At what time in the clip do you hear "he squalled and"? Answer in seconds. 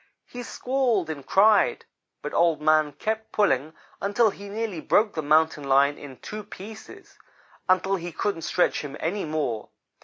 0.25-1.23